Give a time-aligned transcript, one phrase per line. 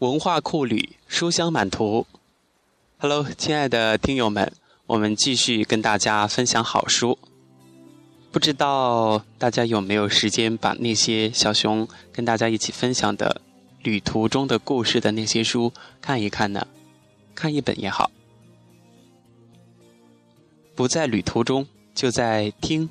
[0.00, 2.04] 文化库旅，书香满途。
[2.98, 4.52] Hello，亲爱的听友们，
[4.86, 7.16] 我们继续跟大家分享好书。
[8.32, 13.40] 不知道大家有没有时间把那些小熊跟大家一起分享的
[13.84, 16.66] 旅途中的故事的那些书看一看呢？
[17.32, 18.10] 看一本也好。
[20.74, 22.90] 不在旅途中，就在听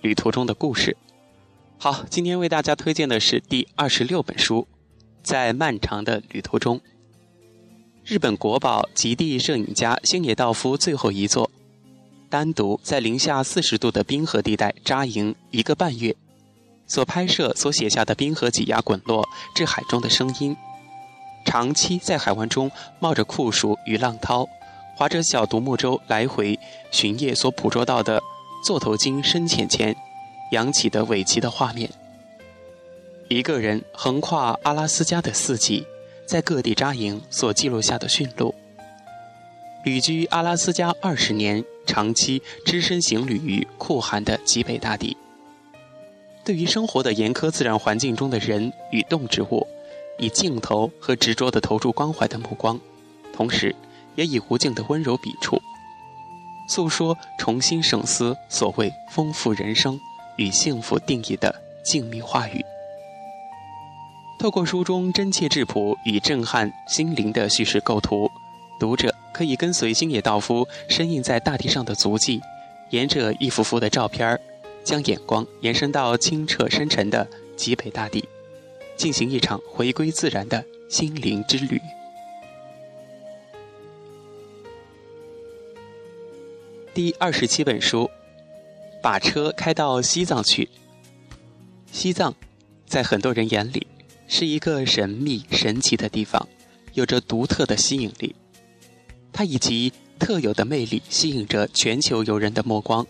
[0.00, 0.96] 旅途中的故事。
[1.78, 4.66] 好，今天为大家推荐的是第二十六本书。
[5.22, 6.80] 在漫长的旅途中，
[8.04, 11.50] 日本国宝极地摄影家星野道夫最后一作，
[12.28, 16.16] 单独在零下四十度的冰河地带扎营一个半月，
[16.86, 20.56] 所拍摄、所写下的冰河挤压滚落至海中的声音，
[21.44, 24.48] 长期在海湾中冒着酷暑与浪涛，
[24.96, 26.58] 划着小独木舟来回
[26.90, 28.20] 巡夜所捕捉到的
[28.64, 29.94] 座头鲸深浅前
[30.50, 31.88] 扬起的尾鳍的画面。
[33.28, 35.86] 一个人横跨阿拉斯加的四季，
[36.26, 38.54] 在各地扎营所记录下的驯鹿。
[39.84, 45.16] 旅居阿拉斯加二十年，长期只身行旅于酷寒的极北大地。
[46.44, 49.66] 对于生活的严苛自然环境中的人与动植物，
[50.18, 52.78] 以镜头和执着地投注关怀的目光，
[53.32, 53.74] 同时
[54.14, 55.60] 也以无尽的温柔笔触，
[56.68, 59.98] 诉说重新省思所谓丰富人生
[60.36, 62.64] 与幸福定义的静谧话语。
[64.42, 68.28] 透过书中真切质朴与震撼心灵的叙事构图，
[68.80, 72.40] 读者可以跟随星野道夫深印在大地上的足迹，
[72.90, 74.36] 沿着一幅幅的照片
[74.82, 77.24] 将眼光延伸到清澈深沉的
[77.56, 78.28] 极北大地，
[78.96, 81.80] 进行一场回归自然的心灵之旅。
[86.92, 88.10] 第二十七本书，
[89.00, 90.68] 把车开到西藏去。
[91.92, 92.34] 西藏，
[92.86, 93.86] 在很多人眼里。
[94.34, 96.48] 是一个神秘神奇的地方，
[96.94, 98.34] 有着独特的吸引力。
[99.30, 103.06] 它以其特有的魅力吸引着全球游人的目光。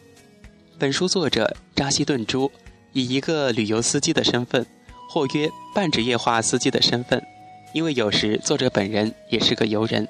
[0.81, 2.51] 本书作者扎西顿珠
[2.93, 4.67] 以一个旅游司机的身份，
[5.09, 7.25] 或约半职业化司机的身份，
[7.73, 10.09] 因为有时作者本人也是个游人，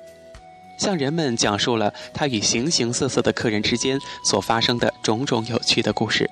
[0.78, 6.30] 向人们讲述了他与形形色色的客人之间所发生的种种有趣的故事。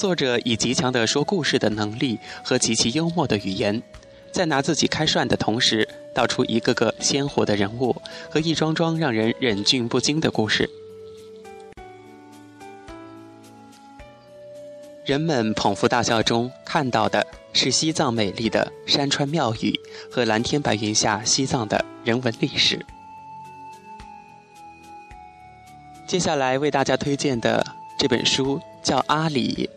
[0.00, 3.82] 作者以极强的说故事的能力和极其幽默的语言，
[4.32, 7.94] 在拿自己开涮的同时，道出一个个鲜活的人物
[8.30, 10.70] 和一桩桩让人忍俊不禁的故事。
[15.04, 19.78] 人们捧腹大笑中看到的是西藏美丽的山川庙宇
[20.10, 22.80] 和蓝天白云下西藏的人文历史。
[26.06, 27.62] 接下来为大家推荐的
[27.98, 29.68] 这本书叫《阿里》。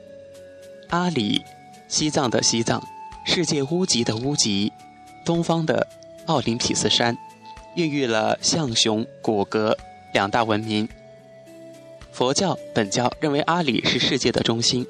[0.93, 1.43] 阿里，
[1.87, 2.79] 西藏的西藏，
[3.25, 4.71] 世界屋脊的屋脊，
[5.25, 5.87] 东方的
[6.27, 7.17] 奥林匹斯山，
[7.75, 9.75] 孕育了象雄、古格
[10.13, 10.87] 两大文明。
[12.11, 14.85] 佛教本教认为阿里是世界的中心，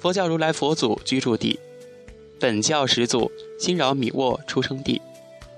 [0.00, 1.60] 佛教如来佛祖居住地，
[2.40, 3.30] 本教始祖
[3.60, 5.02] 新饶米沃出生地，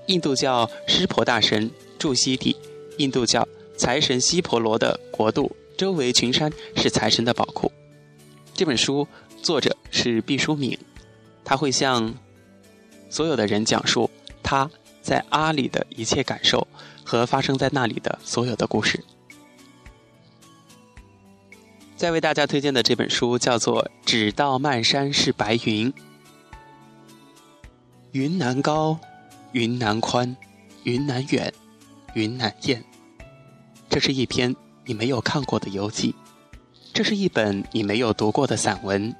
[0.07, 2.57] 印度教湿婆大神住息地，
[2.97, 7.71] 印度教财神西婆罗的国度，周围群山是财神的宝库。
[8.53, 9.07] 这本书。
[9.43, 10.77] 作者是毕淑敏，
[11.43, 12.13] 他会向
[13.09, 14.07] 所有的人讲述
[14.43, 14.69] 他
[15.01, 16.67] 在阿里的一切感受
[17.03, 19.03] 和发生在那里的所有的故事。
[21.95, 25.91] 再为大家推荐的这本书叫做《只道漫山是白云》，
[28.11, 28.99] 云南高，
[29.51, 30.37] 云南宽，
[30.83, 31.51] 云南远，
[32.13, 32.83] 云南艳。
[33.89, 36.13] 这是一篇你没有看过的游记，
[36.93, 39.15] 这是一本你没有读过的散文。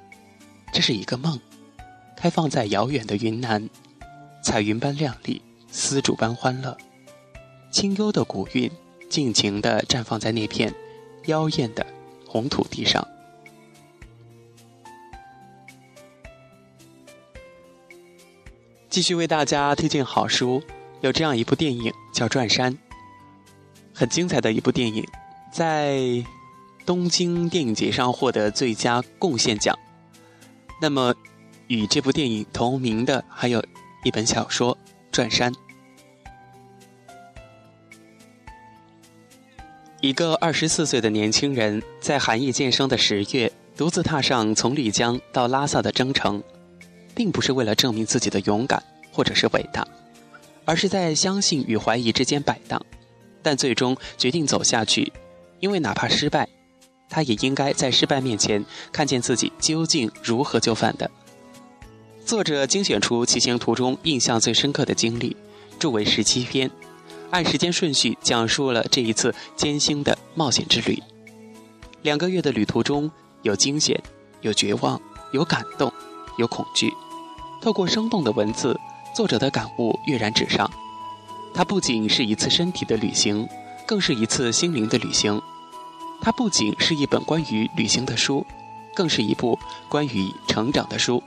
[0.72, 1.40] 这是一个梦，
[2.16, 3.68] 开放在遥远的云南，
[4.42, 6.76] 彩云般亮丽，丝竹般欢乐，
[7.70, 8.70] 清幽的古韵
[9.10, 10.72] 尽情地绽放在那片
[11.26, 11.84] 妖艳的
[12.26, 13.06] 红土地上。
[18.88, 20.62] 继续为大家推荐好书，
[21.00, 22.72] 有这样一部电影叫《转山》，
[23.92, 25.04] 很精彩的一部电影，
[25.52, 26.24] 在
[26.86, 29.76] 东京电影节上获得最佳贡献奖。
[30.80, 31.14] 那么，
[31.66, 33.64] 与这部电影同名的还有
[34.04, 34.76] 一本小说
[35.10, 35.52] 《转山》。
[40.00, 46.40] 一个二十四岁的年轻人，在寒意渐生的十月，独自踏上从丽江到拉萨的征程，
[47.16, 49.84] 并不是为了证明自己的勇敢或者是伟大，
[50.64, 52.80] 而是在相信与怀疑之间摆荡，
[53.42, 55.12] 但最终决定走下去，
[55.58, 56.48] 因为哪怕失败。
[57.08, 61.10] 他也应该在失败面前看见自己究竟如何就范的。
[62.24, 65.36] 作者精选出骑行途中印象最深刻的经历，
[65.78, 66.70] 著为十七篇，
[67.30, 71.02] 按时间顺序讲述了这一次艰辛的冒险之旅。
[72.02, 73.10] 两个月的旅途中，
[73.42, 73.98] 有惊险，
[74.42, 75.00] 有绝望，
[75.32, 75.90] 有感动，
[76.36, 76.92] 有恐惧。
[77.62, 78.78] 透过生动的文字，
[79.16, 80.70] 作者的感悟跃然纸上。
[81.54, 83.48] 它不仅是一次身体的旅行，
[83.86, 85.40] 更是一次心灵的旅行。
[86.20, 88.44] 它不仅是一本关于旅行的书，
[88.94, 91.22] 更是一部关于成长的书。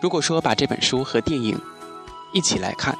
[0.00, 1.60] 如果说把这本书和电影
[2.32, 2.96] 一起来看，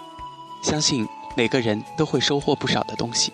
[0.63, 1.07] 相信
[1.37, 3.33] 每个人都会收获不少的东西。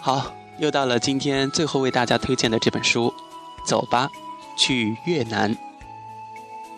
[0.00, 3.12] 好，又到了今天最后为大家推荐的这本书，
[3.64, 4.10] 走吧，
[4.56, 5.56] 去越南。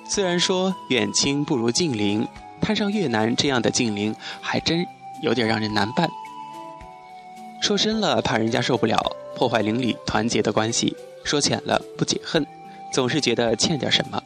[0.05, 2.27] 虽然说远亲不如近邻，
[2.61, 4.87] 摊上越南这样的近邻，还真
[5.23, 6.09] 有点让人难办。
[7.63, 8.99] 说深了怕人家受不了，
[9.37, 10.93] 破坏邻里团结的关系；
[11.23, 12.45] 说浅了不解恨，
[12.93, 14.21] 总是觉得欠点什么。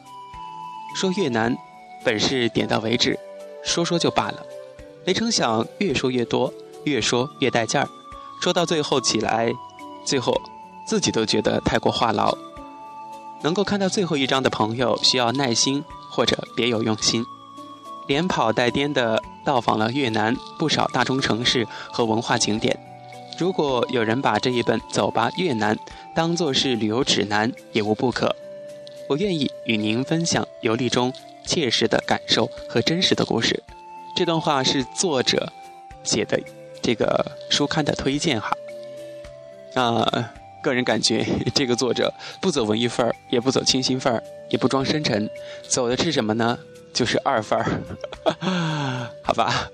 [0.95, 1.55] 说越南，
[2.03, 3.17] 本是点到为止，
[3.63, 4.43] 说说就罢了，
[5.05, 6.51] 没成想越说越多，
[6.83, 7.87] 越说越带劲儿，
[8.41, 9.53] 说到最后起来，
[10.03, 10.33] 最后
[10.87, 12.35] 自己都觉得太过话痨。
[13.43, 17.23] 能够看到最后一章的朋友，需要耐心或者别有用心，
[18.07, 22.75] 连跑带颠的到访了越南不少大中城市和文化景点。
[23.37, 25.75] 如果有人把这一本《走吧越南》
[26.15, 28.35] 当作是旅游指南，也无不可。
[29.07, 31.13] 我愿意与您分享游历中
[31.45, 33.61] 切实的感受和真实的故事。
[34.15, 35.53] 这段话是作者
[36.03, 36.39] 写的，
[36.81, 38.57] 这个书刊的推荐哈。
[39.75, 41.23] 啊，个人感觉
[41.53, 42.11] 这个作者
[42.41, 45.29] 不走文艺范儿，也不走清新范儿，也不装深沉，
[45.67, 46.57] 走的是什么呢？
[46.91, 47.81] 就是二范儿。
[49.21, 49.69] 好吧，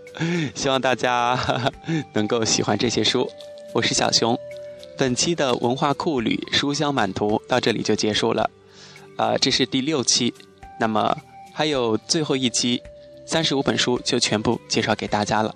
[0.54, 1.39] 希望大家
[2.12, 3.31] 能够喜欢这些书。
[3.74, 4.38] 我是小熊，
[4.96, 8.48] 本期的文化库旅书香满图到这里就结束了。
[9.18, 10.31] 呃，这是第六期，
[10.80, 11.18] 那么
[11.52, 12.80] 还有最后一期，
[13.25, 15.56] 三十五本书就全部介绍给大家了。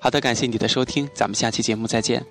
[0.00, 2.26] 好的，感谢你的收听，咱们下期节目再见。